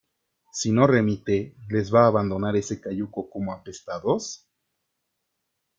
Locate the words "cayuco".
2.81-3.29